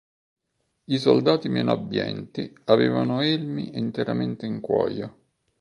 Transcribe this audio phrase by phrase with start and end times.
[0.87, 5.17] I soldati meno abbienti avevano elmi interamente in cuoio.